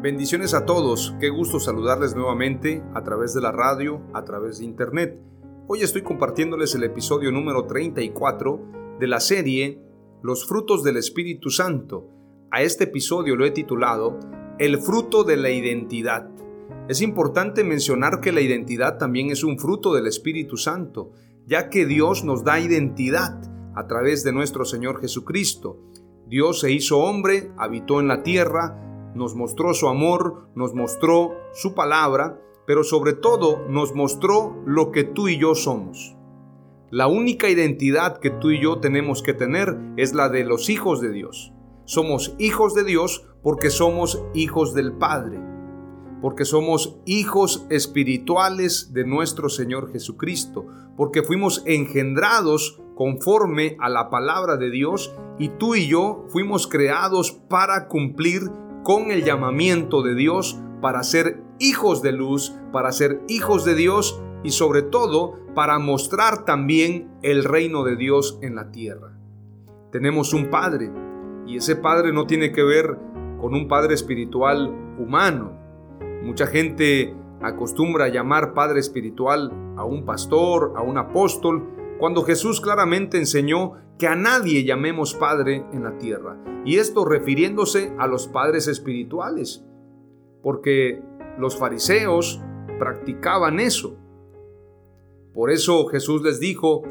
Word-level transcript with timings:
Bendiciones 0.00 0.54
a 0.54 0.64
todos, 0.64 1.16
qué 1.18 1.28
gusto 1.28 1.58
saludarles 1.58 2.14
nuevamente 2.14 2.84
a 2.94 3.02
través 3.02 3.34
de 3.34 3.40
la 3.40 3.50
radio, 3.50 4.00
a 4.14 4.22
través 4.24 4.60
de 4.60 4.64
internet. 4.64 5.20
Hoy 5.66 5.82
estoy 5.82 6.02
compartiéndoles 6.02 6.72
el 6.76 6.84
episodio 6.84 7.32
número 7.32 7.66
34 7.66 8.60
de 9.00 9.06
la 9.08 9.18
serie 9.18 9.82
Los 10.22 10.46
frutos 10.46 10.84
del 10.84 10.98
Espíritu 10.98 11.50
Santo. 11.50 12.06
A 12.52 12.62
este 12.62 12.84
episodio 12.84 13.34
lo 13.34 13.44
he 13.44 13.50
titulado 13.50 14.20
El 14.60 14.78
fruto 14.78 15.24
de 15.24 15.36
la 15.36 15.50
identidad. 15.50 16.30
Es 16.88 17.02
importante 17.02 17.64
mencionar 17.64 18.20
que 18.20 18.30
la 18.30 18.40
identidad 18.40 18.98
también 18.98 19.30
es 19.32 19.42
un 19.42 19.58
fruto 19.58 19.92
del 19.94 20.06
Espíritu 20.06 20.56
Santo, 20.56 21.10
ya 21.44 21.70
que 21.70 21.86
Dios 21.86 22.22
nos 22.22 22.44
da 22.44 22.60
identidad 22.60 23.36
a 23.74 23.88
través 23.88 24.22
de 24.22 24.30
nuestro 24.30 24.64
Señor 24.64 25.00
Jesucristo. 25.00 25.80
Dios 26.28 26.60
se 26.60 26.70
hizo 26.70 27.00
hombre, 27.00 27.50
habitó 27.56 27.98
en 27.98 28.06
la 28.06 28.22
tierra, 28.22 28.84
nos 29.18 29.34
mostró 29.34 29.74
su 29.74 29.88
amor, 29.88 30.48
nos 30.54 30.74
mostró 30.74 31.32
su 31.52 31.74
palabra, 31.74 32.40
pero 32.66 32.84
sobre 32.84 33.12
todo 33.12 33.66
nos 33.68 33.94
mostró 33.94 34.56
lo 34.64 34.92
que 34.92 35.04
tú 35.04 35.28
y 35.28 35.38
yo 35.38 35.54
somos. 35.54 36.16
La 36.90 37.06
única 37.06 37.50
identidad 37.50 38.18
que 38.18 38.30
tú 38.30 38.50
y 38.50 38.62
yo 38.62 38.78
tenemos 38.78 39.22
que 39.22 39.34
tener 39.34 39.76
es 39.96 40.14
la 40.14 40.30
de 40.30 40.44
los 40.44 40.70
hijos 40.70 41.02
de 41.02 41.10
Dios. 41.10 41.52
Somos 41.84 42.34
hijos 42.38 42.74
de 42.74 42.84
Dios 42.84 43.26
porque 43.42 43.70
somos 43.70 44.22
hijos 44.34 44.72
del 44.72 44.92
Padre, 44.92 45.40
porque 46.22 46.44
somos 46.44 46.98
hijos 47.04 47.66
espirituales 47.70 48.92
de 48.92 49.04
nuestro 49.04 49.48
Señor 49.48 49.92
Jesucristo, 49.92 50.66
porque 50.96 51.22
fuimos 51.22 51.62
engendrados 51.66 52.80
conforme 52.94 53.76
a 53.80 53.88
la 53.88 54.10
palabra 54.10 54.56
de 54.56 54.70
Dios 54.70 55.14
y 55.38 55.50
tú 55.50 55.74
y 55.74 55.88
yo 55.88 56.24
fuimos 56.28 56.66
creados 56.66 57.32
para 57.32 57.86
cumplir 57.86 58.42
con 58.88 59.10
el 59.10 59.22
llamamiento 59.22 60.00
de 60.00 60.14
Dios 60.14 60.58
para 60.80 61.02
ser 61.02 61.42
hijos 61.58 62.00
de 62.00 62.12
luz, 62.12 62.56
para 62.72 62.90
ser 62.90 63.20
hijos 63.28 63.66
de 63.66 63.74
Dios 63.74 64.18
y 64.42 64.52
sobre 64.52 64.80
todo 64.80 65.34
para 65.54 65.78
mostrar 65.78 66.46
también 66.46 67.10
el 67.20 67.44
reino 67.44 67.84
de 67.84 67.96
Dios 67.96 68.38
en 68.40 68.54
la 68.54 68.70
tierra. 68.70 69.12
Tenemos 69.92 70.32
un 70.32 70.48
Padre 70.48 70.90
y 71.46 71.58
ese 71.58 71.76
Padre 71.76 72.14
no 72.14 72.26
tiene 72.26 72.50
que 72.50 72.62
ver 72.62 72.96
con 73.38 73.52
un 73.52 73.68
Padre 73.68 73.92
espiritual 73.92 74.74
humano. 74.98 75.52
Mucha 76.22 76.46
gente 76.46 77.14
acostumbra 77.42 78.08
llamar 78.08 78.54
Padre 78.54 78.80
espiritual 78.80 79.52
a 79.76 79.84
un 79.84 80.06
pastor, 80.06 80.72
a 80.76 80.80
un 80.80 80.96
apóstol, 80.96 81.68
cuando 81.98 82.22
Jesús 82.22 82.60
claramente 82.60 83.18
enseñó 83.18 83.74
que 83.98 84.06
a 84.06 84.14
nadie 84.14 84.64
llamemos 84.64 85.14
Padre 85.14 85.64
en 85.72 85.82
la 85.82 85.98
tierra. 85.98 86.38
Y 86.64 86.76
esto 86.76 87.04
refiriéndose 87.04 87.92
a 87.98 88.06
los 88.06 88.28
padres 88.28 88.68
espirituales, 88.68 89.64
porque 90.42 91.02
los 91.38 91.58
fariseos 91.58 92.40
practicaban 92.78 93.58
eso. 93.58 93.96
Por 95.34 95.50
eso 95.50 95.86
Jesús 95.86 96.22
les 96.22 96.40
dijo, 96.40 96.82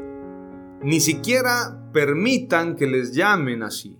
ni 0.82 1.00
siquiera 1.00 1.90
permitan 1.92 2.76
que 2.76 2.86
les 2.86 3.14
llamen 3.14 3.62
así. 3.62 3.98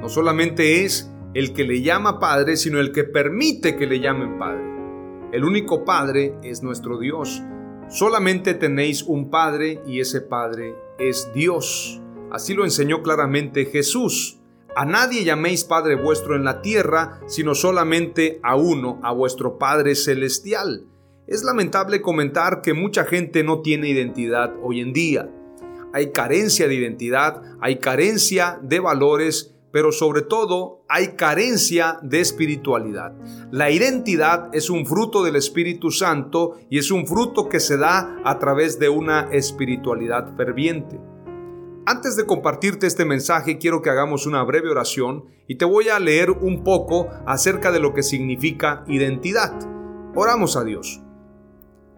No 0.00 0.08
solamente 0.08 0.84
es 0.84 1.10
el 1.34 1.52
que 1.54 1.64
le 1.64 1.82
llama 1.82 2.18
Padre, 2.18 2.56
sino 2.56 2.78
el 2.80 2.92
que 2.92 3.04
permite 3.04 3.76
que 3.76 3.86
le 3.86 4.00
llamen 4.00 4.38
Padre. 4.38 4.72
El 5.32 5.44
único 5.44 5.84
Padre 5.84 6.34
es 6.42 6.62
nuestro 6.62 6.98
Dios. 6.98 7.42
Solamente 7.92 8.54
tenéis 8.54 9.02
un 9.02 9.28
Padre 9.28 9.82
y 9.86 10.00
ese 10.00 10.22
Padre 10.22 10.74
es 10.98 11.30
Dios. 11.34 12.00
Así 12.30 12.54
lo 12.54 12.64
enseñó 12.64 13.02
claramente 13.02 13.66
Jesús. 13.66 14.40
A 14.74 14.86
nadie 14.86 15.24
llaméis 15.24 15.64
Padre 15.64 15.96
vuestro 15.96 16.34
en 16.34 16.42
la 16.42 16.62
tierra, 16.62 17.20
sino 17.26 17.54
solamente 17.54 18.40
a 18.42 18.56
uno, 18.56 18.98
a 19.02 19.12
vuestro 19.12 19.58
Padre 19.58 19.94
celestial. 19.94 20.86
Es 21.26 21.44
lamentable 21.44 22.00
comentar 22.00 22.62
que 22.62 22.72
mucha 22.72 23.04
gente 23.04 23.44
no 23.44 23.60
tiene 23.60 23.90
identidad 23.90 24.54
hoy 24.62 24.80
en 24.80 24.94
día. 24.94 25.28
Hay 25.92 26.12
carencia 26.12 26.68
de 26.68 26.74
identidad, 26.74 27.42
hay 27.60 27.76
carencia 27.76 28.58
de 28.62 28.80
valores 28.80 29.54
pero 29.72 29.90
sobre 29.90 30.22
todo 30.22 30.84
hay 30.88 31.16
carencia 31.16 31.98
de 32.02 32.20
espiritualidad. 32.20 33.12
La 33.50 33.70
identidad 33.70 34.50
es 34.52 34.70
un 34.70 34.86
fruto 34.86 35.24
del 35.24 35.36
Espíritu 35.36 35.90
Santo 35.90 36.58
y 36.70 36.78
es 36.78 36.90
un 36.90 37.06
fruto 37.06 37.48
que 37.48 37.58
se 37.58 37.78
da 37.78 38.18
a 38.24 38.38
través 38.38 38.78
de 38.78 38.90
una 38.90 39.28
espiritualidad 39.32 40.36
ferviente. 40.36 41.00
Antes 41.84 42.14
de 42.14 42.26
compartirte 42.26 42.86
este 42.86 43.04
mensaje, 43.04 43.58
quiero 43.58 43.82
que 43.82 43.90
hagamos 43.90 44.26
una 44.26 44.44
breve 44.44 44.70
oración 44.70 45.24
y 45.48 45.56
te 45.56 45.64
voy 45.64 45.88
a 45.88 45.98
leer 45.98 46.30
un 46.30 46.62
poco 46.62 47.08
acerca 47.26 47.72
de 47.72 47.80
lo 47.80 47.92
que 47.92 48.04
significa 48.04 48.84
identidad. 48.86 49.52
Oramos 50.14 50.56
a 50.56 50.62
Dios. 50.62 51.00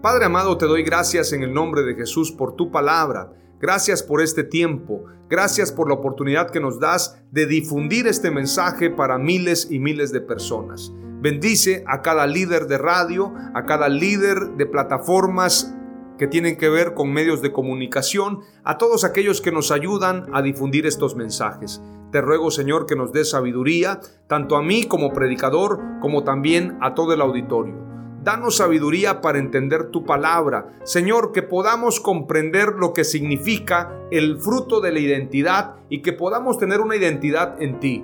Padre 0.01 0.27
amado, 0.27 0.57
te 0.57 0.67
doy 0.67 0.85
gracias 0.85 1.33
en 1.33 1.43
el 1.43 1.53
nombre 1.53 1.83
de 1.83 1.95
Jesús 1.95 2.33
por 2.33 2.57
tu 2.57 2.71
palabra 2.71 3.33
Gracias 3.61 4.03
por 4.03 4.21
este 4.21 4.45
tiempo. 4.45 5.05
Gracias 5.29 5.73
por 5.73 5.89
la 5.89 5.95
oportunidad 5.95 6.51
que 6.51 6.61
nos 6.61 6.79
das 6.79 7.21
de 7.31 7.47
difundir 7.47 8.07
este 8.07 8.31
mensaje 8.31 8.91
para 8.91 9.19
miles 9.19 9.69
y 9.71 9.79
miles 9.79 10.13
de 10.13 10.21
personas. 10.21 10.93
Bendice 11.21 11.85
a 11.87 12.03
cada 12.03 12.27
líder 12.27 12.67
de 12.67 12.77
radio, 12.77 13.33
a 13.55 13.65
cada 13.65 13.89
líder 13.89 14.57
de 14.57 14.67
plataformas 14.67 15.75
que 16.19 16.27
tienen 16.27 16.57
que 16.57 16.69
ver 16.69 16.95
con 16.95 17.13
medios 17.13 17.43
de 17.43 17.53
comunicación, 17.53 18.41
a 18.63 18.79
todos 18.79 19.05
aquellos 19.05 19.41
que 19.41 19.51
nos 19.51 19.71
ayudan 19.71 20.27
a 20.33 20.43
difundir 20.43 20.87
estos 20.87 21.17
mensajes. 21.17 21.83
Te 22.13 22.21
ruego, 22.21 22.51
Señor, 22.51 22.87
que 22.87 22.95
nos 22.95 23.13
dé 23.13 23.25
sabiduría, 23.25 24.01
tanto 24.29 24.57
a 24.57 24.63
mí 24.63 24.85
como 24.85 25.13
predicador, 25.13 25.81
como 26.01 26.23
también 26.23 26.79
a 26.81 26.95
todo 26.95 27.13
el 27.13 27.21
auditorio. 27.21 27.84
Danos 28.25 28.57
sabiduría 28.57 29.21
para 29.21 29.39
entender 29.39 29.91
tu 29.91 30.07
palabra. 30.07 30.73
Señor, 30.85 31.33
que 31.33 31.43
podamos 31.43 32.01
comprender 32.01 32.73
lo 32.79 32.95
que 32.95 33.05
significa 33.05 34.01
el 34.11 34.41
fruto 34.41 34.81
de 34.81 34.93
la 34.93 34.99
identidad 34.99 35.75
y 35.91 36.01
que 36.01 36.15
podamos 36.15 36.57
tener 36.57 36.81
una 36.81 36.97
identidad 36.97 37.61
en 37.61 37.81
ti. 37.81 38.03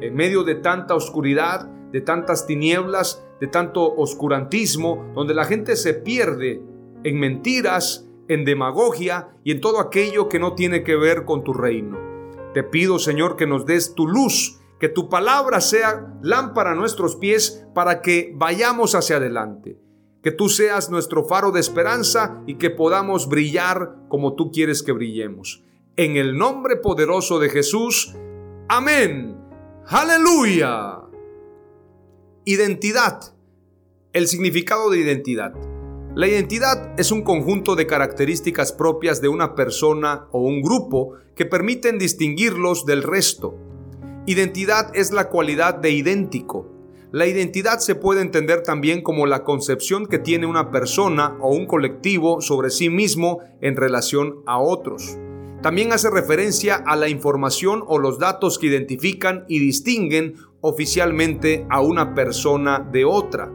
En 0.00 0.14
medio 0.14 0.44
de 0.44 0.54
tanta 0.54 0.94
oscuridad, 0.94 1.68
de 1.90 2.00
tantas 2.00 2.46
tinieblas, 2.46 3.26
de 3.40 3.48
tanto 3.48 3.92
oscurantismo, 3.96 5.10
donde 5.16 5.34
la 5.34 5.44
gente 5.44 5.74
se 5.74 5.94
pierde 5.94 6.62
en 7.02 7.18
mentiras, 7.18 8.08
en 8.28 8.44
demagogia 8.44 9.30
y 9.42 9.50
en 9.50 9.60
todo 9.60 9.80
aquello 9.80 10.28
que 10.28 10.38
no 10.38 10.54
tiene 10.54 10.84
que 10.84 10.94
ver 10.94 11.24
con 11.24 11.42
tu 11.42 11.54
reino. 11.54 11.98
Te 12.54 12.62
pido, 12.62 13.00
Señor, 13.00 13.34
que 13.34 13.48
nos 13.48 13.66
des 13.66 13.96
tu 13.96 14.06
luz 14.06 14.59
que 14.80 14.88
tu 14.88 15.10
palabra 15.10 15.60
sea 15.60 16.16
lámpara 16.22 16.72
a 16.72 16.74
nuestros 16.74 17.16
pies 17.16 17.66
para 17.74 18.00
que 18.00 18.32
vayamos 18.34 18.94
hacia 18.94 19.16
adelante. 19.16 19.78
Que 20.22 20.32
tú 20.32 20.48
seas 20.48 20.90
nuestro 20.90 21.24
faro 21.24 21.52
de 21.52 21.60
esperanza 21.60 22.42
y 22.46 22.56
que 22.56 22.70
podamos 22.70 23.28
brillar 23.28 23.94
como 24.08 24.34
tú 24.34 24.50
quieres 24.50 24.82
que 24.82 24.92
brillemos. 24.92 25.62
En 25.96 26.16
el 26.16 26.36
nombre 26.36 26.76
poderoso 26.76 27.38
de 27.38 27.50
Jesús. 27.50 28.14
Amén. 28.68 29.36
Aleluya. 29.86 31.02
Identidad. 32.46 33.34
El 34.14 34.28
significado 34.28 34.90
de 34.90 34.98
identidad. 34.98 35.52
La 36.14 36.26
identidad 36.26 36.98
es 36.98 37.12
un 37.12 37.22
conjunto 37.22 37.76
de 37.76 37.86
características 37.86 38.72
propias 38.72 39.20
de 39.20 39.28
una 39.28 39.54
persona 39.54 40.26
o 40.32 40.40
un 40.40 40.62
grupo 40.62 41.12
que 41.36 41.44
permiten 41.44 41.98
distinguirlos 41.98 42.86
del 42.86 43.02
resto. 43.02 43.54
Identidad 44.26 44.94
es 44.94 45.12
la 45.12 45.30
cualidad 45.30 45.76
de 45.76 45.92
idéntico. 45.92 46.68
La 47.10 47.26
identidad 47.26 47.78
se 47.78 47.94
puede 47.94 48.20
entender 48.20 48.62
también 48.62 49.02
como 49.02 49.26
la 49.26 49.44
concepción 49.44 50.06
que 50.06 50.18
tiene 50.18 50.44
una 50.46 50.70
persona 50.70 51.38
o 51.40 51.54
un 51.54 51.66
colectivo 51.66 52.42
sobre 52.42 52.68
sí 52.68 52.90
mismo 52.90 53.38
en 53.62 53.76
relación 53.76 54.42
a 54.46 54.58
otros. 54.58 55.16
También 55.62 55.92
hace 55.92 56.10
referencia 56.10 56.76
a 56.76 56.96
la 56.96 57.08
información 57.08 57.82
o 57.86 57.98
los 57.98 58.18
datos 58.18 58.58
que 58.58 58.66
identifican 58.66 59.46
y 59.48 59.58
distinguen 59.58 60.34
oficialmente 60.60 61.66
a 61.70 61.80
una 61.80 62.14
persona 62.14 62.86
de 62.92 63.06
otra. 63.06 63.50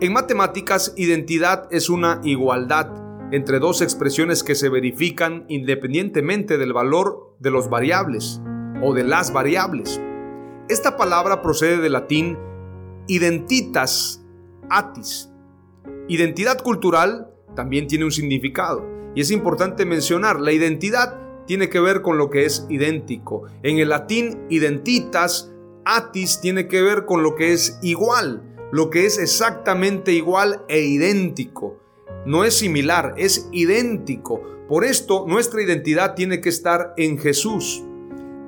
En 0.00 0.12
matemáticas, 0.12 0.92
identidad 0.96 1.68
es 1.70 1.88
una 1.88 2.20
igualdad 2.24 2.90
entre 3.30 3.60
dos 3.60 3.80
expresiones 3.80 4.42
que 4.42 4.56
se 4.56 4.68
verifican 4.68 5.44
independientemente 5.48 6.58
del 6.58 6.72
valor 6.72 7.36
de 7.38 7.50
los 7.52 7.70
variables 7.70 8.42
o 8.82 8.94
de 8.94 9.04
las 9.04 9.32
variables. 9.32 10.00
Esta 10.68 10.96
palabra 10.96 11.42
procede 11.42 11.78
del 11.78 11.92
latín 11.92 12.38
identitas 13.06 14.24
atis. 14.68 15.30
Identidad 16.08 16.62
cultural 16.62 17.30
también 17.54 17.86
tiene 17.86 18.04
un 18.04 18.12
significado 18.12 18.86
y 19.14 19.20
es 19.20 19.30
importante 19.30 19.84
mencionar, 19.84 20.40
la 20.40 20.52
identidad 20.52 21.18
tiene 21.46 21.68
que 21.68 21.80
ver 21.80 22.02
con 22.02 22.18
lo 22.18 22.28
que 22.28 22.44
es 22.44 22.66
idéntico. 22.68 23.44
En 23.62 23.78
el 23.78 23.88
latín 23.88 24.46
identitas 24.50 25.50
atis 25.84 26.40
tiene 26.40 26.68
que 26.68 26.82
ver 26.82 27.06
con 27.06 27.22
lo 27.22 27.34
que 27.34 27.52
es 27.52 27.78
igual 27.82 28.42
lo 28.70 28.90
que 28.90 29.06
es 29.06 29.18
exactamente 29.18 30.12
igual 30.12 30.62
e 30.68 30.80
idéntico. 30.80 31.78
No 32.26 32.44
es 32.44 32.54
similar, 32.54 33.14
es 33.16 33.48
idéntico. 33.52 34.42
Por 34.68 34.84
esto 34.84 35.24
nuestra 35.26 35.62
identidad 35.62 36.14
tiene 36.14 36.40
que 36.40 36.50
estar 36.50 36.92
en 36.96 37.18
Jesús. 37.18 37.84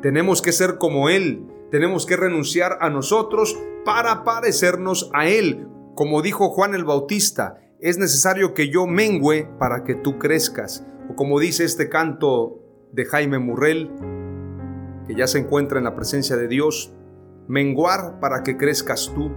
Tenemos 0.02 0.42
que 0.42 0.52
ser 0.52 0.78
como 0.78 1.08
Él, 1.08 1.46
tenemos 1.70 2.06
que 2.06 2.16
renunciar 2.16 2.78
a 2.80 2.90
nosotros 2.90 3.58
para 3.84 4.24
parecernos 4.24 5.10
a 5.12 5.28
Él. 5.28 5.68
Como 5.94 6.22
dijo 6.22 6.50
Juan 6.50 6.74
el 6.74 6.84
Bautista, 6.84 7.60
es 7.80 7.98
necesario 7.98 8.54
que 8.54 8.70
yo 8.70 8.86
mengüe 8.86 9.48
para 9.58 9.84
que 9.84 9.94
tú 9.94 10.18
crezcas. 10.18 10.86
O 11.10 11.16
como 11.16 11.38
dice 11.38 11.64
este 11.64 11.88
canto 11.88 12.60
de 12.92 13.04
Jaime 13.04 13.38
Murrell, 13.38 13.90
que 15.06 15.14
ya 15.14 15.26
se 15.26 15.38
encuentra 15.38 15.78
en 15.78 15.84
la 15.84 15.94
presencia 15.94 16.36
de 16.36 16.48
Dios, 16.48 16.92
menguar 17.46 18.20
para 18.20 18.42
que 18.42 18.56
crezcas 18.56 19.12
tú 19.14 19.30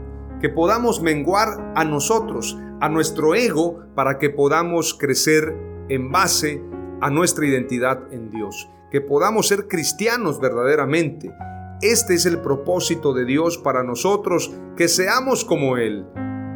que 0.44 0.50
podamos 0.50 1.02
menguar 1.02 1.72
a 1.74 1.86
nosotros, 1.86 2.60
a 2.82 2.90
nuestro 2.90 3.34
ego, 3.34 3.80
para 3.96 4.20
que 4.20 4.30
podamos 4.30 4.94
crecer 4.94 5.56
en 5.88 6.12
base 6.12 6.62
a 7.00 7.10
nuestra 7.10 7.46
identidad 7.46 8.12
en 8.12 8.30
Dios, 8.30 8.70
que 8.94 9.02
podamos 9.02 9.48
ser 9.48 9.68
cristianos 9.68 10.40
verdaderamente. 10.40 11.34
Este 11.82 12.14
es 12.14 12.28
el 12.28 12.38
propósito 12.42 13.12
de 13.12 13.26
Dios 13.26 13.58
para 13.58 13.84
nosotros, 13.84 14.54
que 14.78 14.88
seamos 14.88 15.44
como 15.44 15.78
Él. 15.78 16.06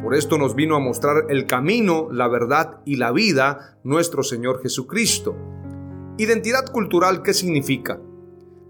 Por 0.04 0.14
esto 0.14 0.38
nos 0.38 0.54
vino 0.54 0.76
a 0.76 0.78
mostrar 0.78 1.24
el 1.30 1.46
camino, 1.46 2.06
la 2.12 2.28
verdad 2.28 2.80
y 2.84 2.94
la 2.94 3.10
vida, 3.10 3.80
nuestro 3.82 4.22
Señor 4.22 4.62
Jesucristo. 4.62 5.34
Identidad 6.16 6.66
cultural, 6.66 7.22
¿qué 7.22 7.34
significa? 7.34 8.00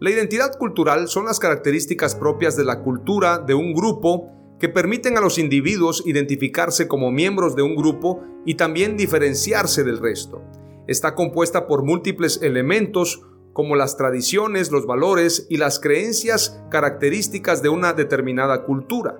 La 0.00 0.10
identidad 0.12 0.56
cultural 0.56 1.06
son 1.06 1.26
las 1.26 1.38
características 1.38 2.14
propias 2.14 2.56
de 2.56 2.64
la 2.64 2.80
cultura 2.80 3.36
de 3.36 3.52
un 3.52 3.74
grupo 3.74 4.30
que 4.58 4.70
permiten 4.70 5.18
a 5.18 5.20
los 5.20 5.36
individuos 5.36 6.02
identificarse 6.06 6.88
como 6.88 7.10
miembros 7.10 7.54
de 7.54 7.60
un 7.60 7.76
grupo 7.76 8.22
y 8.46 8.54
también 8.54 8.96
diferenciarse 8.96 9.84
del 9.84 9.98
resto. 9.98 10.42
Está 10.86 11.14
compuesta 11.14 11.66
por 11.66 11.84
múltiples 11.84 12.40
elementos 12.40 13.27
como 13.58 13.74
las 13.74 13.96
tradiciones, 13.96 14.70
los 14.70 14.86
valores 14.86 15.48
y 15.50 15.56
las 15.56 15.80
creencias 15.80 16.62
características 16.70 17.60
de 17.60 17.68
una 17.68 17.92
determinada 17.92 18.62
cultura. 18.62 19.18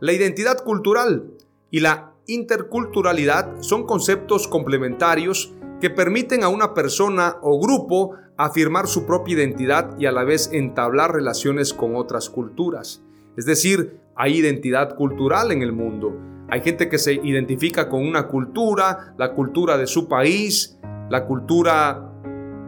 La 0.00 0.14
identidad 0.14 0.64
cultural 0.64 1.34
y 1.70 1.80
la 1.80 2.14
interculturalidad 2.26 3.60
son 3.60 3.84
conceptos 3.84 4.48
complementarios 4.48 5.52
que 5.82 5.90
permiten 5.90 6.44
a 6.44 6.48
una 6.48 6.72
persona 6.72 7.36
o 7.42 7.60
grupo 7.60 8.14
afirmar 8.38 8.86
su 8.86 9.04
propia 9.04 9.34
identidad 9.34 9.98
y 9.98 10.06
a 10.06 10.12
la 10.12 10.24
vez 10.24 10.48
entablar 10.50 11.12
relaciones 11.12 11.74
con 11.74 11.94
otras 11.94 12.30
culturas. 12.30 13.02
Es 13.36 13.44
decir, 13.44 14.00
hay 14.16 14.38
identidad 14.38 14.96
cultural 14.96 15.52
en 15.52 15.60
el 15.60 15.72
mundo. 15.72 16.16
Hay 16.48 16.62
gente 16.62 16.88
que 16.88 16.96
se 16.96 17.12
identifica 17.12 17.90
con 17.90 18.06
una 18.06 18.28
cultura, 18.28 19.14
la 19.18 19.34
cultura 19.34 19.76
de 19.76 19.86
su 19.86 20.08
país, 20.08 20.78
la 21.10 21.26
cultura 21.26 22.07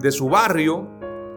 de 0.00 0.12
su 0.12 0.28
barrio, 0.28 0.88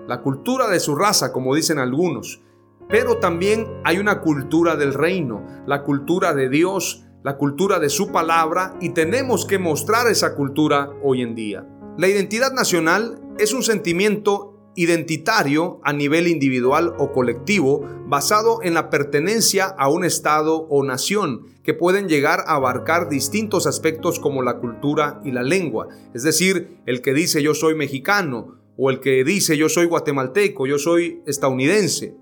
la 0.07 0.21
cultura 0.21 0.67
de 0.67 0.79
su 0.79 0.95
raza, 0.95 1.31
como 1.31 1.55
dicen 1.55 1.79
algunos. 1.79 2.41
Pero 2.89 3.17
también 3.17 3.67
hay 3.83 3.97
una 3.99 4.21
cultura 4.21 4.75
del 4.75 4.93
reino, 4.93 5.45
la 5.65 5.83
cultura 5.83 6.33
de 6.33 6.49
Dios, 6.49 7.05
la 7.23 7.37
cultura 7.37 7.79
de 7.79 7.89
su 7.89 8.11
palabra 8.11 8.75
y 8.81 8.89
tenemos 8.89 9.45
que 9.45 9.57
mostrar 9.57 10.07
esa 10.07 10.35
cultura 10.35 10.91
hoy 11.01 11.21
en 11.21 11.35
día. 11.35 11.65
La 11.97 12.07
identidad 12.07 12.51
nacional 12.51 13.21
es 13.39 13.53
un 13.53 13.63
sentimiento 13.63 14.52
identitario 14.75 15.79
a 15.83 15.93
nivel 15.93 16.27
individual 16.27 16.93
o 16.97 17.11
colectivo 17.11 17.87
basado 18.07 18.59
en 18.63 18.73
la 18.73 18.89
pertenencia 18.89 19.65
a 19.65 19.89
un 19.89 20.03
estado 20.03 20.67
o 20.69 20.83
nación 20.83 21.47
que 21.63 21.73
pueden 21.73 22.07
llegar 22.07 22.41
a 22.47 22.55
abarcar 22.55 23.09
distintos 23.09 23.67
aspectos 23.67 24.19
como 24.19 24.41
la 24.41 24.57
cultura 24.57 25.21
y 25.23 25.31
la 25.31 25.43
lengua. 25.43 25.87
Es 26.13 26.23
decir, 26.23 26.77
el 26.85 27.01
que 27.01 27.13
dice 27.13 27.41
yo 27.41 27.53
soy 27.53 27.75
mexicano 27.75 28.55
o 28.77 28.89
el 28.89 28.99
que 28.99 29.23
dice 29.23 29.57
yo 29.57 29.69
soy 29.69 29.85
guatemalteco, 29.85 30.67
yo 30.67 30.77
soy 30.77 31.21
estadounidense. 31.25 32.15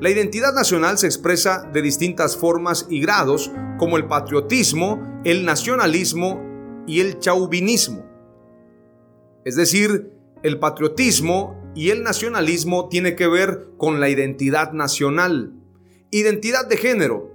La 0.00 0.10
identidad 0.10 0.52
nacional 0.52 0.98
se 0.98 1.06
expresa 1.06 1.68
de 1.72 1.80
distintas 1.80 2.36
formas 2.36 2.86
y 2.90 3.00
grados 3.00 3.52
como 3.78 3.96
el 3.96 4.06
patriotismo, 4.06 5.20
el 5.24 5.44
nacionalismo 5.44 6.42
y 6.88 7.00
el 7.00 7.20
chauvinismo. 7.20 8.04
Es 9.44 9.54
decir, 9.54 10.12
el 10.42 10.58
patriotismo 10.58 11.61
y 11.74 11.90
el 11.90 12.02
nacionalismo 12.02 12.88
tiene 12.88 13.16
que 13.16 13.26
ver 13.26 13.68
con 13.78 14.00
la 14.00 14.08
identidad 14.08 14.72
nacional. 14.72 15.54
Identidad 16.10 16.66
de 16.68 16.76
género. 16.76 17.32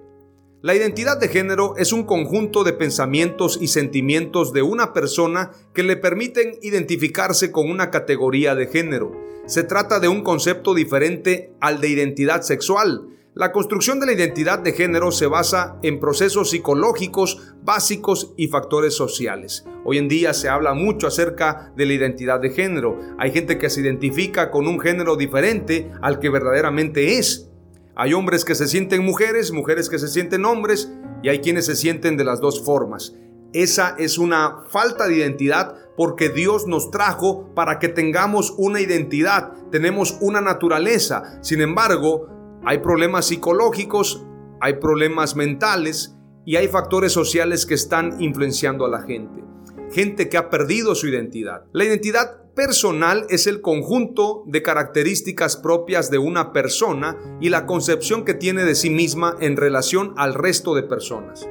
La 0.61 0.75
identidad 0.75 1.19
de 1.19 1.27
género 1.27 1.75
es 1.77 1.93
un 1.93 2.03
conjunto 2.03 2.63
de 2.63 2.73
pensamientos 2.73 3.57
y 3.61 3.67
sentimientos 3.67 4.53
de 4.53 4.63
una 4.63 4.93
persona 4.93 5.51
que 5.73 5.83
le 5.83 5.97
permiten 5.97 6.57
identificarse 6.61 7.51
con 7.51 7.69
una 7.69 7.91
categoría 7.91 8.55
de 8.55 8.67
género. 8.67 9.11
Se 9.45 9.63
trata 9.63 9.99
de 9.99 10.07
un 10.07 10.23
concepto 10.23 10.73
diferente 10.73 11.53
al 11.59 11.79
de 11.79 11.89
identidad 11.89 12.41
sexual, 12.41 13.07
la 13.37 13.51
construcción 13.51 13.99
de 13.99 14.07
la 14.07 14.13
identidad 14.13 14.57
de 14.57 14.71
género 14.71 15.11
se 15.11 15.27
basa 15.27 15.77
en 15.83 15.99
procesos 15.99 16.49
psicológicos 16.49 17.53
básicos 17.61 18.33
y 18.35 18.47
factores 18.47 18.95
sociales. 18.95 19.63
Hoy 19.85 19.99
en 19.99 20.07
día 20.07 20.33
se 20.33 20.49
habla 20.49 20.73
mucho 20.73 21.05
acerca 21.05 21.71
de 21.75 21.85
la 21.85 21.93
identidad 21.93 22.39
de 22.39 22.49
género. 22.49 22.97
Hay 23.19 23.31
gente 23.31 23.59
que 23.59 23.69
se 23.69 23.81
identifica 23.81 24.49
con 24.49 24.67
un 24.67 24.79
género 24.79 25.15
diferente 25.15 25.91
al 26.01 26.19
que 26.19 26.29
verdaderamente 26.29 27.19
es. 27.19 27.51
Hay 27.95 28.13
hombres 28.13 28.43
que 28.43 28.55
se 28.55 28.67
sienten 28.67 29.05
mujeres, 29.05 29.51
mujeres 29.51 29.87
que 29.87 29.99
se 29.99 30.07
sienten 30.07 30.43
hombres 30.43 30.91
y 31.21 31.29
hay 31.29 31.39
quienes 31.39 31.67
se 31.67 31.75
sienten 31.75 32.17
de 32.17 32.23
las 32.23 32.41
dos 32.41 32.65
formas. 32.65 33.13
Esa 33.53 33.95
es 33.99 34.17
una 34.17 34.63
falta 34.67 35.07
de 35.07 35.17
identidad 35.17 35.75
porque 35.95 36.29
Dios 36.29 36.65
nos 36.65 36.89
trajo 36.89 37.53
para 37.53 37.77
que 37.77 37.87
tengamos 37.87 38.53
una 38.57 38.81
identidad, 38.81 39.53
tenemos 39.71 40.17
una 40.21 40.41
naturaleza. 40.41 41.39
Sin 41.41 41.61
embargo, 41.61 42.36
hay 42.67 42.79
problemas 42.79 43.27
psicológicos, 43.27 44.25
hay 44.59 44.73
problemas 44.73 45.37
mentales 45.37 46.17
y 46.45 46.57
hay 46.57 46.67
factores 46.67 47.13
sociales 47.13 47.65
que 47.65 47.75
están 47.75 48.21
influenciando 48.21 48.85
a 48.85 48.89
la 48.89 49.03
gente. 49.03 49.41
Gente 49.89 50.27
que 50.27 50.35
ha 50.35 50.49
perdido 50.49 50.93
su 50.93 51.07
identidad. 51.07 51.63
La 51.71 51.85
identidad 51.85 52.51
personal 52.55 53.25
es 53.29 53.47
el 53.47 53.61
conjunto 53.61 54.43
de 54.47 54.63
características 54.63 55.55
propias 55.55 56.11
de 56.11 56.17
una 56.17 56.51
persona 56.51 57.15
y 57.39 57.47
la 57.47 57.65
concepción 57.65 58.25
que 58.25 58.33
tiene 58.33 58.65
de 58.65 58.75
sí 58.75 58.89
misma 58.89 59.37
en 59.39 59.55
relación 59.55 60.13
al 60.17 60.33
resto 60.33 60.75
de 60.75 60.83
personas. 60.83 61.47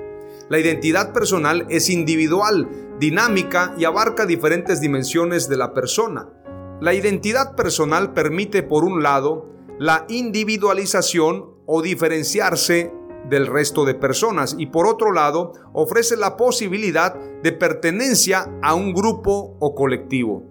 La 0.51 0.59
identidad 0.59 1.15
personal 1.15 1.67
es 1.71 1.89
individual, 1.89 2.69
dinámica 3.01 3.75
y 3.79 3.87
abarca 3.87 4.27
diferentes 4.27 4.83
dimensiones 4.83 5.49
de 5.49 5.57
la 5.57 5.73
persona. 5.73 6.29
La 6.83 6.93
identidad 6.93 7.57
personal 7.57 8.13
permite, 8.13 8.63
por 8.63 8.85
un 8.85 9.03
lado, 9.03 9.56
la 9.79 10.07
individualización 10.09 11.51
o 11.67 11.83
diferenciarse 11.83 12.93
del 13.29 13.47
resto 13.47 13.85
de 13.85 13.95
personas 13.95 14.55
y 14.59 14.67
por 14.67 14.87
otro 14.87 15.13
lado 15.13 15.53
ofrece 15.73 16.17
la 16.17 16.37
posibilidad 16.37 17.15
de 17.43 17.53
pertenencia 17.53 18.49
a 18.63 18.75
un 18.75 18.95
grupo 18.95 19.57
o 19.59 19.75
colectivo. 19.75 20.45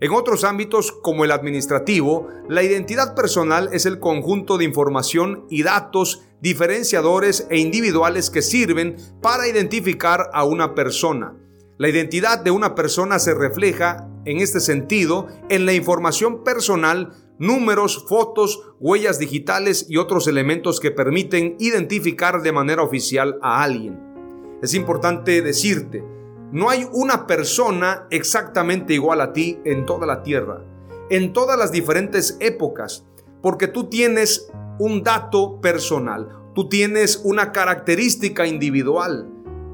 En 0.00 0.12
otros 0.12 0.44
ámbitos, 0.44 0.92
como 0.92 1.24
el 1.24 1.32
administrativo, 1.32 2.28
la 2.48 2.62
identidad 2.62 3.16
personal 3.16 3.70
es 3.72 3.84
el 3.84 3.98
conjunto 3.98 4.56
de 4.56 4.64
información 4.64 5.46
y 5.50 5.64
datos 5.64 6.22
diferenciadores 6.40 7.48
e 7.50 7.58
individuales 7.58 8.30
que 8.30 8.42
sirven 8.42 8.96
para 9.20 9.48
identificar 9.48 10.30
a 10.32 10.44
una 10.44 10.76
persona. 10.76 11.34
La 11.78 11.88
identidad 11.88 12.38
de 12.38 12.52
una 12.52 12.76
persona 12.76 13.18
se 13.18 13.34
refleja, 13.34 14.08
en 14.24 14.38
este 14.38 14.60
sentido, 14.60 15.26
en 15.48 15.66
la 15.66 15.72
información 15.72 16.44
personal, 16.44 17.12
números, 17.38 18.04
fotos, 18.08 18.72
huellas 18.80 19.18
digitales 19.18 19.86
y 19.88 19.96
otros 19.96 20.26
elementos 20.26 20.80
que 20.80 20.90
permiten 20.90 21.56
identificar 21.58 22.42
de 22.42 22.52
manera 22.52 22.82
oficial 22.82 23.38
a 23.42 23.62
alguien. 23.62 23.98
Es 24.62 24.74
importante 24.74 25.40
decirte, 25.40 26.04
no 26.50 26.70
hay 26.70 26.86
una 26.92 27.26
persona 27.26 28.06
exactamente 28.10 28.94
igual 28.94 29.20
a 29.20 29.32
ti 29.32 29.58
en 29.64 29.86
toda 29.86 30.06
la 30.06 30.22
tierra, 30.22 30.64
en 31.10 31.32
todas 31.32 31.58
las 31.58 31.70
diferentes 31.70 32.36
épocas, 32.40 33.06
porque 33.40 33.68
tú 33.68 33.88
tienes 33.88 34.50
un 34.78 35.02
dato 35.02 35.60
personal, 35.60 36.28
tú 36.54 36.68
tienes 36.68 37.20
una 37.24 37.52
característica 37.52 38.46
individual. 38.46 39.28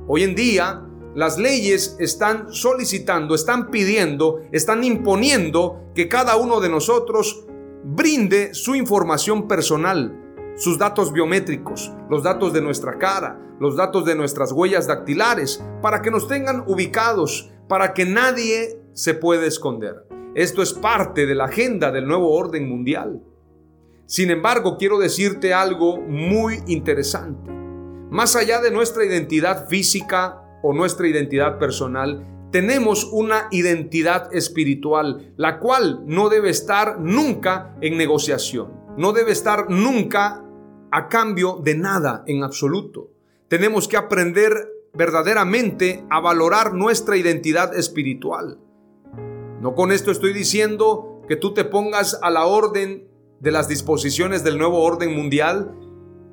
Hoy 0.07 0.23
en 0.23 0.35
día, 0.35 0.83
las 1.15 1.39
leyes 1.39 1.97
están 2.01 2.53
solicitando, 2.53 3.35
están 3.35 3.71
pidiendo, 3.71 4.41
están 4.53 4.85
imponiendo 4.85 5.81
que 5.95 6.09
cada 6.09 6.37
uno 6.37 6.61
de 6.61 6.69
nosotros 6.69 7.47
brinde 7.85 8.55
su 8.55 8.75
información 8.75 9.47
personal, 9.47 10.19
sus 10.57 10.79
datos 10.79 11.13
biométricos, 11.13 11.93
los 12.09 12.23
datos 12.23 12.53
de 12.55 12.63
nuestra 12.63 12.99
cara, 12.99 13.39
los 13.61 13.77
datos 13.77 14.07
de 14.07 14.15
nuestras 14.15 14.53
huellas 14.53 14.87
dactilares, 14.87 15.63
para 15.83 16.01
que 16.01 16.11
nos 16.11 16.27
tengan 16.27 16.65
ubicados, 16.67 17.51
para 17.69 17.93
que 17.93 18.07
nadie 18.07 18.81
se 18.95 19.15
pueda 19.15 19.47
esconder. 19.47 20.07
Esto 20.35 20.63
es 20.63 20.73
parte 20.73 21.27
de 21.27 21.35
la 21.35 21.45
agenda 21.45 21.93
del 21.93 22.07
nuevo 22.07 22.35
orden 22.35 22.69
mundial. 22.69 23.23
Sin 24.07 24.31
embargo, 24.31 24.77
quiero 24.79 24.99
decirte 24.99 25.53
algo 25.53 26.01
muy 26.01 26.63
interesante. 26.67 27.51
Más 28.11 28.35
allá 28.35 28.61
de 28.61 28.71
nuestra 28.71 29.05
identidad 29.05 29.69
física 29.69 30.43
o 30.63 30.73
nuestra 30.73 31.07
identidad 31.07 31.59
personal, 31.59 32.34
tenemos 32.55 33.09
una 33.11 33.49
identidad 33.51 34.33
espiritual, 34.33 35.35
la 35.37 35.59
cual 35.59 36.05
no 36.07 36.29
debe 36.29 36.51
estar 36.51 37.01
nunca 37.01 37.75
en 37.81 37.97
negociación, 37.97 38.73
no 38.97 39.13
debe 39.13 39.33
estar 39.33 39.71
nunca 39.71 40.45
a 40.93 41.09
cambio 41.09 41.61
de 41.65 41.75
nada 41.75 42.23
en 42.29 42.45
absoluto. 42.45 43.11
Tenemos 43.49 43.89
que 43.89 43.97
aprender 43.97 44.53
verdaderamente 44.93 46.07
a 46.11 46.21
valorar 46.21 46.75
nuestra 46.75 47.17
identidad 47.17 47.77
espiritual. 47.77 48.61
No 49.61 49.75
con 49.75 49.91
esto 49.91 50.13
estoy 50.13 50.33
diciendo 50.33 51.23
que 51.27 51.35
tú 51.35 51.55
te 51.55 51.65
pongas 51.65 52.21
a 52.23 52.31
la 52.31 52.47
orden 52.47 53.09
de 53.41 53.51
las 53.51 53.67
disposiciones 53.67 54.45
del 54.45 54.59
nuevo 54.59 54.85
orden 54.85 55.13
mundial 55.13 55.75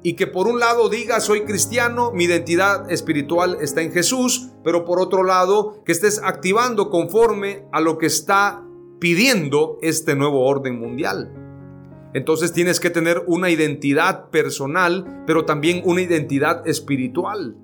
y 0.03 0.13
que 0.13 0.27
por 0.27 0.48
un 0.48 0.60
lado 0.60 0.89
digas 0.89 1.25
soy 1.25 1.41
cristiano, 1.41 2.12
mi 2.12 2.25
identidad 2.25 2.91
espiritual 2.91 3.58
está 3.62 3.81
en 3.81 3.91
Jesús, 3.91 4.50
pero 4.63 4.86
por 4.86 5.00
otro 5.00 5.24
lado 5.24 5.84
que 5.86 5.91
estés 5.91 6.22
activando 6.24 6.89
conforme 6.89 7.65
a 7.72 7.81
lo 7.81 7.98
que 7.98 8.08
está 8.08 8.63
pidiendo 9.00 9.77
este 9.81 10.15
nuevo 10.15 10.46
orden 10.46 10.79
mundial. 10.79 11.31
Entonces 12.13 12.51
tienes 12.51 12.79
que 12.79 12.89
tener 12.89 13.24
una 13.27 13.50
identidad 13.50 14.29
personal, 14.29 15.24
pero 15.25 15.46
también 15.46 15.81
una 15.86 16.01
identidad 16.01 16.67
espiritual. 16.67 17.55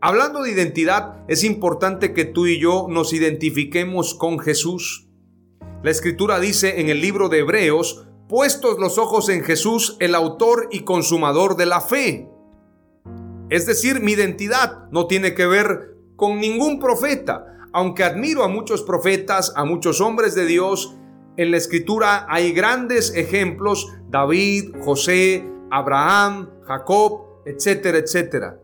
Hablando 0.00 0.42
de 0.42 0.52
identidad, 0.52 1.24
es 1.28 1.44
importante 1.44 2.12
que 2.12 2.24
tú 2.24 2.46
y 2.46 2.58
yo 2.58 2.86
nos 2.88 3.12
identifiquemos 3.12 4.14
con 4.14 4.38
Jesús. 4.38 5.08
La 5.82 5.90
escritura 5.90 6.40
dice 6.40 6.80
en 6.80 6.88
el 6.88 7.00
libro 7.00 7.28
de 7.28 7.38
Hebreos, 7.38 8.07
puestos 8.28 8.78
los 8.78 8.98
ojos 8.98 9.28
en 9.28 9.42
Jesús, 9.42 9.96
el 10.00 10.14
autor 10.14 10.68
y 10.70 10.80
consumador 10.80 11.56
de 11.56 11.66
la 11.66 11.80
fe. 11.80 12.30
Es 13.50 13.66
decir, 13.66 14.00
mi 14.00 14.12
identidad 14.12 14.88
no 14.90 15.06
tiene 15.06 15.34
que 15.34 15.46
ver 15.46 15.96
con 16.16 16.38
ningún 16.38 16.78
profeta, 16.78 17.46
aunque 17.72 18.04
admiro 18.04 18.44
a 18.44 18.48
muchos 18.48 18.82
profetas, 18.82 19.52
a 19.56 19.64
muchos 19.64 20.00
hombres 20.00 20.34
de 20.34 20.44
Dios, 20.44 20.94
en 21.38 21.52
la 21.52 21.56
escritura 21.56 22.26
hay 22.28 22.52
grandes 22.52 23.14
ejemplos, 23.14 23.86
David, 24.10 24.74
José, 24.84 25.48
Abraham, 25.70 26.50
Jacob, 26.62 27.42
etcétera, 27.46 27.98
etcétera. 27.98 28.60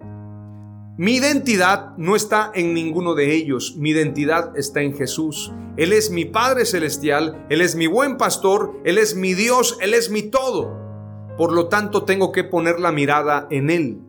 Mi 0.97 1.17
identidad 1.17 1.97
no 1.97 2.15
está 2.15 2.53
en 2.55 2.73
ninguno 2.73 3.17
de 3.17 3.35
ellos, 3.35 3.75
mi 3.77 3.91
identidad 3.91 4.57
está 4.57 4.81
en 4.81 4.97
Jesús. 4.97 5.53
Él 5.77 5.93
es 5.93 6.13
mi 6.13 6.25
Padre 6.25 6.65
Celestial, 6.65 7.45
Él 7.51 7.63
es 7.63 7.75
mi 7.75 7.89
buen 7.89 8.17
pastor, 8.17 8.81
Él 8.85 8.99
es 8.99 9.17
mi 9.17 9.35
Dios, 9.35 9.77
Él 9.81 9.93
es 9.93 10.09
mi 10.09 10.23
todo. 10.23 10.73
Por 11.37 11.53
lo 11.53 11.67
tanto, 11.69 12.05
tengo 12.05 12.31
que 12.31 12.45
poner 12.45 12.79
la 12.79 12.93
mirada 12.93 13.49
en 13.51 13.71
Él. 13.71 14.03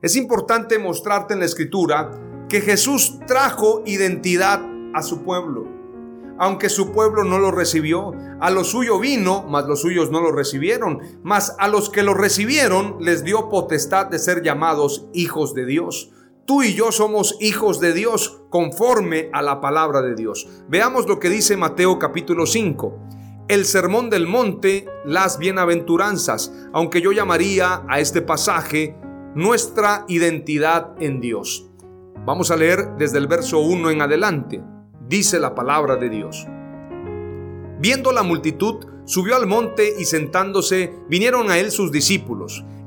Es 0.00 0.16
importante 0.16 0.78
mostrarte 0.78 1.34
en 1.34 1.40
la 1.40 1.44
escritura 1.44 2.10
que 2.48 2.62
Jesús 2.62 3.18
trajo 3.26 3.82
identidad 3.84 4.62
a 4.94 5.02
su 5.02 5.22
pueblo 5.24 5.82
aunque 6.38 6.68
su 6.70 6.90
pueblo 6.90 7.22
no 7.22 7.38
lo 7.38 7.52
recibió. 7.52 8.12
A 8.40 8.50
lo 8.50 8.64
suyo 8.64 8.98
vino, 8.98 9.44
mas 9.48 9.66
los 9.66 9.80
suyos 9.80 10.10
no 10.10 10.20
lo 10.20 10.32
recibieron. 10.32 11.00
Mas 11.22 11.54
a 11.60 11.68
los 11.68 11.88
que 11.88 12.02
lo 12.02 12.14
recibieron 12.14 12.96
les 12.98 13.22
dio 13.22 13.48
potestad 13.48 14.06
de 14.06 14.18
ser 14.18 14.42
llamados 14.42 15.06
hijos 15.12 15.54
de 15.54 15.66
Dios. 15.66 16.10
Tú 16.44 16.62
y 16.62 16.74
yo 16.74 16.92
somos 16.92 17.36
hijos 17.40 17.80
de 17.80 17.92
Dios 17.92 18.42
conforme 18.50 19.30
a 19.32 19.42
la 19.42 19.60
palabra 19.60 20.02
de 20.02 20.14
Dios. 20.14 20.48
Veamos 20.68 21.06
lo 21.06 21.18
que 21.18 21.28
dice 21.28 21.56
Mateo 21.56 21.98
capítulo 21.98 22.46
5. 22.46 22.98
El 23.48 23.64
sermón 23.64 24.10
del 24.10 24.26
monte, 24.26 24.86
las 25.04 25.38
bienaventuranzas, 25.38 26.52
aunque 26.72 27.00
yo 27.00 27.12
llamaría 27.12 27.84
a 27.88 28.00
este 28.00 28.22
pasaje 28.22 28.96
nuestra 29.34 30.04
identidad 30.08 30.94
en 31.00 31.20
Dios. 31.20 31.70
Vamos 32.24 32.50
a 32.50 32.56
leer 32.56 32.96
desde 32.98 33.18
el 33.18 33.26
verso 33.26 33.60
1 33.60 33.90
en 33.90 34.02
adelante 34.02 34.62
dice 35.12 35.38
la 35.38 35.54
palabra 35.54 35.96
de 35.96 36.08
Dios. 36.08 36.46
Viendo 37.80 38.12
la 38.12 38.22
multitud, 38.22 38.86
subió 39.04 39.36
al 39.36 39.46
monte 39.46 39.92
y 39.98 40.06
sentándose, 40.06 40.94
vinieron 41.08 41.50
a 41.50 41.58
él 41.58 41.70
sus 41.70 41.92
discípulos, 41.92 42.64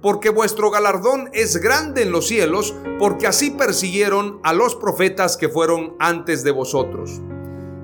porque 0.00 0.30
vuestro 0.30 0.70
galardón 0.70 1.30
es 1.32 1.56
grande 1.56 2.02
en 2.02 2.12
los 2.12 2.28
cielos, 2.28 2.74
porque 2.98 3.26
así 3.26 3.50
persiguieron 3.50 4.40
a 4.42 4.52
los 4.52 4.76
profetas 4.76 5.36
que 5.36 5.48
fueron 5.48 5.96
antes 5.98 6.44
de 6.44 6.50
vosotros. 6.50 7.20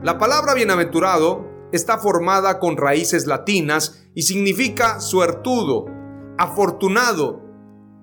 La 0.02 0.18
palabra 0.18 0.54
bienaventurado 0.54 1.46
está 1.72 1.98
formada 1.98 2.60
con 2.60 2.76
raíces 2.76 3.26
latinas 3.26 4.06
y 4.14 4.22
significa 4.22 5.00
suertudo, 5.00 5.86
afortunado, 6.38 7.42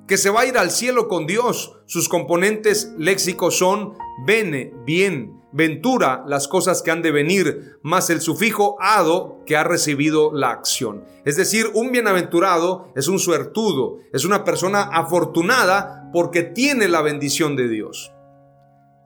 que 0.08 0.18
se 0.18 0.30
va 0.30 0.42
a 0.42 0.46
ir 0.46 0.58
al 0.58 0.72
cielo 0.72 1.08
con 1.08 1.26
Dios. 1.26 1.80
Sus 1.86 2.10
componentes 2.10 2.94
léxicos 2.98 3.58
son 3.58 3.94
bene, 4.26 4.74
bien, 4.86 5.41
ventura, 5.52 6.24
las 6.28 6.48
cosas 6.48 6.82
que 6.82 6.92
han 6.92 7.02
de 7.02 7.12
venir, 7.12 7.78
más 7.82 8.10
el 8.10 8.22
sufijo 8.22 8.78
ado 8.80 9.40
que 9.46 9.56
ha 9.58 9.64
recibido 9.64 10.32
la 10.34 10.52
acción. 10.52 11.06
Es 11.26 11.38
decir, 11.38 11.70
un 11.74 11.92
bienaventurado 11.92 12.92
es 12.96 13.08
un 13.08 13.20
suertudo, 13.20 14.00
es 14.14 14.26
una 14.26 14.44
persona 14.44 14.84
afortunada 14.84 16.10
porque 16.14 16.44
tiene 16.44 16.88
la 16.88 17.02
bendición 17.02 17.56
de 17.56 17.68
Dios. 17.68 18.12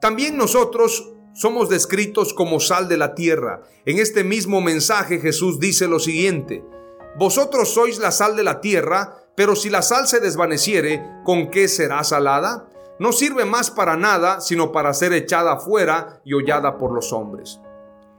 También 0.00 0.36
nosotros 0.36 1.12
somos 1.34 1.68
descritos 1.68 2.32
como 2.32 2.60
sal 2.60 2.88
de 2.88 2.96
la 2.96 3.14
tierra. 3.14 3.62
En 3.84 3.98
este 3.98 4.24
mismo 4.24 4.60
mensaje 4.60 5.20
Jesús 5.20 5.60
dice 5.60 5.88
lo 5.88 5.98
siguiente, 5.98 6.64
Vosotros 7.18 7.72
sois 7.72 7.98
la 7.98 8.10
sal 8.10 8.36
de 8.36 8.42
la 8.42 8.60
tierra, 8.60 9.24
pero 9.36 9.56
si 9.56 9.70
la 9.70 9.80
sal 9.80 10.06
se 10.06 10.20
desvaneciere, 10.20 11.02
¿con 11.24 11.50
qué 11.50 11.66
será 11.66 12.04
salada? 12.04 12.68
No 12.98 13.12
sirve 13.12 13.44
más 13.44 13.70
para 13.70 13.96
nada, 13.96 14.40
sino 14.40 14.72
para 14.72 14.94
ser 14.94 15.12
echada 15.12 15.52
afuera 15.54 16.20
y 16.24 16.32
hollada 16.32 16.78
por 16.78 16.92
los 16.92 17.12
hombres. 17.12 17.60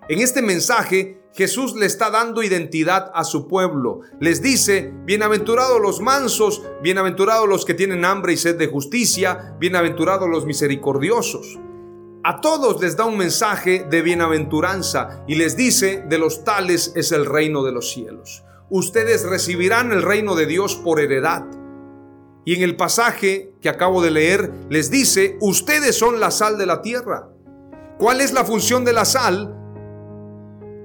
En 0.09 0.19
este 0.19 0.41
mensaje, 0.41 1.21
Jesús 1.33 1.75
le 1.75 1.85
está 1.85 2.09
dando 2.09 2.41
identidad 2.41 3.11
a 3.13 3.23
su 3.23 3.47
pueblo. 3.47 4.01
Les 4.19 4.41
dice, 4.41 4.93
bienaventurados 5.03 5.81
los 5.81 5.99
mansos, 5.99 6.63
bienaventurados 6.81 7.47
los 7.47 7.65
que 7.65 7.73
tienen 7.73 8.05
hambre 8.05 8.33
y 8.33 8.37
sed 8.37 8.57
de 8.57 8.67
justicia, 8.67 9.55
bienaventurados 9.59 10.29
los 10.29 10.45
misericordiosos. 10.45 11.59
A 12.23 12.41
todos 12.41 12.81
les 12.81 12.97
da 12.97 13.05
un 13.05 13.17
mensaje 13.17 13.85
de 13.89 14.01
bienaventuranza 14.01 15.23
y 15.27 15.35
les 15.35 15.55
dice, 15.55 16.03
de 16.07 16.17
los 16.17 16.43
tales 16.43 16.91
es 16.95 17.11
el 17.11 17.25
reino 17.25 17.63
de 17.63 17.71
los 17.71 17.91
cielos. 17.91 18.43
Ustedes 18.69 19.23
recibirán 19.23 19.91
el 19.91 20.01
reino 20.01 20.35
de 20.35 20.45
Dios 20.45 20.75
por 20.75 20.99
heredad. 20.99 21.45
Y 22.47 22.55
en 22.55 22.61
el 22.61 22.77
pasaje 22.77 23.51
que 23.59 23.67
acabo 23.67 24.01
de 24.01 24.09
leer 24.09 24.53
les 24.69 24.89
dice, 24.89 25.37
ustedes 25.41 25.97
son 25.97 26.21
la 26.21 26.31
sal 26.31 26.57
de 26.57 26.65
la 26.65 26.81
tierra. 26.81 27.27
¿Cuál 27.97 28.21
es 28.21 28.31
la 28.31 28.45
función 28.45 28.85
de 28.85 28.93
la 28.93 29.03
sal? 29.03 29.53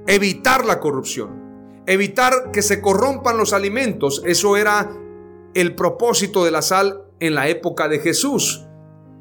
Evitar 0.08 0.64
la 0.64 0.80
corrupción, 0.80 1.84
evitar 1.86 2.50
que 2.50 2.62
se 2.62 2.80
corrompan 2.80 3.36
los 3.36 3.52
alimentos. 3.52 4.24
Eso 4.26 4.56
era 4.56 4.90
el 5.54 5.76
propósito 5.76 6.44
de 6.44 6.50
la 6.50 6.62
sal 6.62 7.04
en 7.20 7.36
la 7.36 7.46
época 7.46 7.86
de 7.86 8.00
Jesús. 8.00 8.66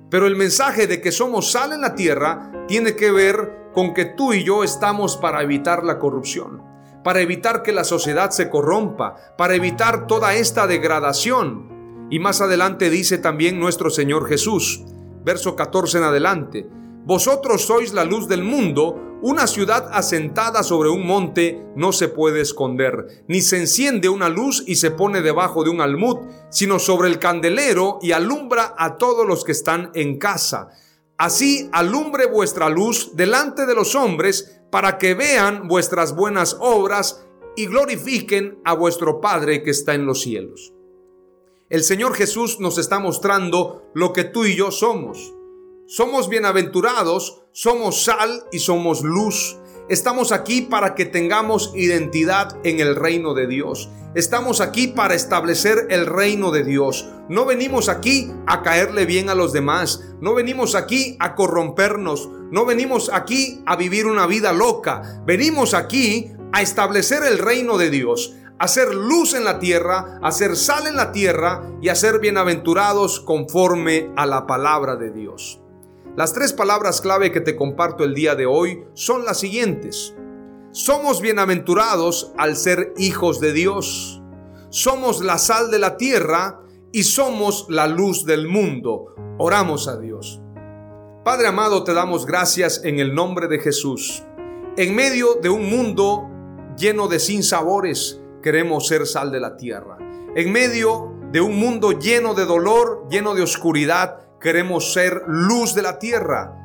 Pero 0.10 0.26
el 0.26 0.36
mensaje 0.36 0.88
de 0.88 1.00
que 1.00 1.12
somos 1.12 1.52
sal 1.52 1.74
en 1.74 1.82
la 1.82 1.94
tierra 1.94 2.66
tiene 2.68 2.96
que 2.96 3.12
ver 3.12 3.70
con 3.72 3.94
que 3.94 4.06
tú 4.06 4.34
y 4.34 4.44
yo 4.44 4.64
estamos 4.64 5.16
para 5.16 5.44
evitar 5.44 5.84
la 5.84 6.00
corrupción, 6.00 6.64
para 7.04 7.22
evitar 7.22 7.62
que 7.62 7.72
la 7.72 7.84
sociedad 7.84 8.32
se 8.32 8.50
corrompa, 8.50 9.36
para 9.38 9.54
evitar 9.54 10.08
toda 10.08 10.34
esta 10.34 10.66
degradación. 10.66 11.71
Y 12.12 12.20
más 12.20 12.42
adelante 12.42 12.90
dice 12.90 13.18
también 13.18 13.58
nuestro 13.58 13.90
Señor 13.90 14.28
Jesús, 14.28 14.84
verso 15.24 15.56
14 15.56 16.00
en 16.00 16.04
adelante, 16.04 16.68
vosotros 17.06 17.62
sois 17.62 17.94
la 17.94 18.04
luz 18.04 18.28
del 18.28 18.44
mundo, 18.44 19.18
una 19.22 19.48
ciudad 19.48 19.90
asentada 19.94 20.62
sobre 20.62 20.90
un 20.90 21.08
monte 21.08 21.66
no 21.76 21.94
se 21.94 22.10
puede 22.10 22.42
esconder, 22.42 23.24
ni 23.30 23.40
se 23.40 23.58
enciende 23.58 24.10
una 24.10 24.28
luz 24.28 24.62
y 24.68 24.76
se 24.76 24.92
pone 24.92 25.22
debajo 25.22 25.64
de 25.64 25.70
un 25.70 25.80
almud, 25.80 26.18
sino 26.50 26.80
sobre 26.80 27.08
el 27.08 27.18
candelero 27.18 27.98
y 28.02 28.12
alumbra 28.12 28.76
a 28.78 28.98
todos 28.98 29.26
los 29.26 29.46
que 29.46 29.54
están 29.54 29.90
en 29.96 30.18
casa. 30.18 30.68
Así 31.18 31.70
alumbre 31.72 32.26
vuestra 32.26 32.68
luz 32.70 33.16
delante 33.16 33.66
de 33.66 33.74
los 33.74 33.96
hombres, 33.96 34.60
para 34.70 34.98
que 34.98 35.14
vean 35.14 35.70
vuestras 35.70 36.14
buenas 36.14 36.58
obras 36.60 37.26
y 37.56 37.68
glorifiquen 37.68 38.60
a 38.66 38.74
vuestro 38.74 39.22
Padre 39.22 39.64
que 39.64 39.72
está 39.72 39.94
en 39.94 40.06
los 40.06 40.22
cielos. 40.22 40.74
El 41.72 41.86
Señor 41.86 42.16
Jesús 42.16 42.60
nos 42.60 42.78
está 42.78 43.00
mostrando 43.00 43.90
lo 43.94 44.12
que 44.12 44.26
tú 44.26 44.44
y 44.44 44.58
yo 44.58 44.72
somos. 44.72 45.34
Somos 45.88 46.28
bienaventurados, 46.28 47.44
somos 47.54 48.04
sal 48.04 48.44
y 48.52 48.60
somos 48.60 49.04
luz. 49.04 49.56
Estamos 49.88 50.34
aquí 50.34 50.64
para 50.64 50.96
que 50.96 51.06
tengamos 51.06 51.72
identidad 51.74 52.58
en 52.66 52.82
el 52.82 52.98
reino 52.98 53.34
de 53.34 53.48
Dios. 53.48 53.90
Estamos 54.16 54.60
aquí 54.60 54.88
para 54.88 55.14
establecer 55.14 55.88
el 55.92 56.08
reino 56.08 56.52
de 56.52 56.66
Dios. 56.66 57.08
No 57.30 57.46
venimos 57.46 57.88
aquí 57.88 58.30
a 58.48 58.64
caerle 58.64 59.06
bien 59.06 59.30
a 59.30 59.36
los 59.36 59.54
demás. 59.54 60.04
No 60.20 60.34
venimos 60.34 60.76
aquí 60.76 61.16
a 61.22 61.36
corrompernos. 61.36 62.28
No 62.52 62.66
venimos 62.66 63.10
aquí 63.14 63.62
a 63.66 63.78
vivir 63.78 64.08
una 64.08 64.28
vida 64.28 64.52
loca. 64.52 65.24
Venimos 65.26 65.74
aquí 65.74 66.34
a 66.52 66.62
establecer 66.62 67.24
el 67.24 67.38
reino 67.38 67.78
de 67.78 67.90
Dios 67.90 68.36
a 68.62 68.68
ser 68.68 68.94
luz 68.94 69.34
en 69.34 69.44
la 69.44 69.58
tierra, 69.58 70.20
a 70.22 70.32
ser 70.32 70.56
sal 70.56 70.86
en 70.86 70.96
la 70.96 71.12
tierra 71.12 71.64
y 71.82 71.90
a 71.90 71.96
ser 71.96 72.20
bienaventurados 72.20 73.20
conforme 73.20 74.12
a 74.16 74.28
la 74.28 74.46
palabra 74.46 74.98
de 74.98 75.10
Dios. 75.10 75.60
Las 76.16 76.34
tres 76.34 76.54
palabras 76.54 77.02
clave 77.02 77.32
que 77.32 77.42
te 77.42 77.56
comparto 77.56 78.04
el 78.04 78.14
día 78.14 78.36
de 78.36 78.46
hoy 78.46 78.84
son 78.94 79.26
las 79.26 79.40
siguientes. 79.40 80.14
Somos 80.74 81.22
bienaventurados 81.22 82.34
al 82.38 82.56
ser 82.56 82.94
hijos 82.98 83.40
de 83.40 83.52
Dios. 83.52 84.22
Somos 84.70 85.24
la 85.24 85.40
sal 85.40 85.72
de 85.72 85.80
la 85.80 85.98
tierra 85.98 86.62
y 86.92 87.02
somos 87.02 87.66
la 87.68 87.88
luz 87.88 88.28
del 88.28 88.48
mundo. 88.48 89.16
Oramos 89.40 89.88
a 89.88 89.98
Dios. 89.98 90.40
Padre 91.26 91.48
amado, 91.48 91.84
te 91.84 91.96
damos 91.96 92.28
gracias 92.28 92.82
en 92.84 93.00
el 93.00 93.16
nombre 93.16 93.48
de 93.48 93.58
Jesús. 93.58 94.22
En 94.78 94.94
medio 94.94 95.40
de 95.42 95.50
un 95.50 95.68
mundo 95.68 96.30
lleno 96.78 97.08
de 97.08 97.20
sinsabores, 97.20 98.21
queremos 98.42 98.88
ser 98.88 99.06
sal 99.06 99.32
de 99.32 99.40
la 99.40 99.58
tierra. 99.58 99.98
En 100.36 100.52
medio 100.52 101.14
de 101.32 101.42
un 101.42 101.58
mundo 101.58 101.92
lleno 101.92 102.34
de 102.34 102.46
dolor, 102.46 103.08
lleno 103.10 103.36
de 103.36 103.42
oscuridad, 103.42 104.20
queremos 104.40 104.94
ser 104.94 105.24
luz 105.28 105.74
de 105.74 105.82
la 105.82 106.00
tierra. 106.00 106.58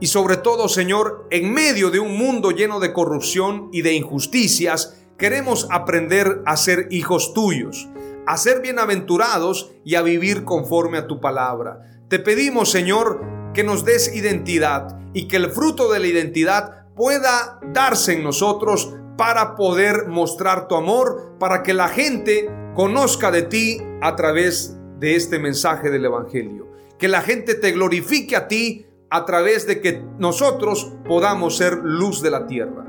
Y 0.00 0.06
sobre 0.06 0.36
todo, 0.36 0.68
Señor, 0.68 1.26
en 1.30 1.52
medio 1.52 1.90
de 1.90 2.00
un 2.00 2.16
mundo 2.16 2.50
lleno 2.50 2.80
de 2.80 2.92
corrupción 2.92 3.68
y 3.72 3.82
de 3.82 3.94
injusticias, 3.94 4.96
queremos 5.18 5.66
aprender 5.70 6.42
a 6.46 6.56
ser 6.56 6.86
hijos 6.90 7.34
tuyos, 7.34 7.88
a 8.26 8.36
ser 8.36 8.60
bienaventurados 8.60 9.72
y 9.84 9.96
a 9.96 10.02
vivir 10.02 10.44
conforme 10.44 10.98
a 10.98 11.06
tu 11.06 11.20
palabra. 11.20 11.80
Te 12.08 12.18
pedimos, 12.18 12.70
Señor, 12.70 13.20
que 13.52 13.64
nos 13.64 13.84
des 13.84 14.14
identidad 14.14 14.98
y 15.12 15.26
que 15.26 15.36
el 15.36 15.50
fruto 15.50 15.90
de 15.90 15.98
la 15.98 16.06
identidad 16.06 16.86
pueda 16.94 17.60
darse 17.72 18.12
en 18.12 18.22
nosotros 18.22 18.92
para 19.18 19.56
poder 19.56 20.06
mostrar 20.06 20.66
tu 20.66 20.76
amor, 20.76 21.34
para 21.38 21.62
que 21.62 21.74
la 21.74 21.88
gente 21.88 22.48
conozca 22.74 23.30
de 23.30 23.42
ti 23.42 23.82
a 24.00 24.16
través 24.16 24.78
de 24.98 25.16
este 25.16 25.38
mensaje 25.38 25.90
del 25.90 26.06
Evangelio 26.06 26.68
que 26.98 27.08
la 27.08 27.22
gente 27.22 27.54
te 27.54 27.72
glorifique 27.72 28.36
a 28.36 28.48
ti 28.48 28.86
a 29.10 29.24
través 29.24 29.66
de 29.66 29.80
que 29.80 30.02
nosotros 30.18 30.92
podamos 31.06 31.56
ser 31.56 31.78
luz 31.82 32.20
de 32.20 32.30
la 32.30 32.46
tierra. 32.46 32.84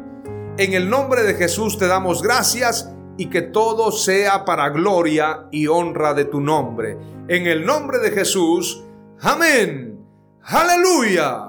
En 0.57 0.73
el 0.73 0.89
nombre 0.89 1.23
de 1.23 1.35
Jesús 1.35 1.77
te 1.77 1.87
damos 1.87 2.21
gracias 2.21 2.91
y 3.17 3.27
que 3.27 3.41
todo 3.41 3.91
sea 3.91 4.43
para 4.43 4.69
gloria 4.69 5.47
y 5.51 5.67
honra 5.67 6.13
de 6.13 6.25
tu 6.25 6.41
nombre. 6.41 6.97
En 7.27 7.45
el 7.47 7.65
nombre 7.65 7.99
de 7.99 8.11
Jesús, 8.11 8.83
amén. 9.21 9.99
Aleluya. 10.43 11.48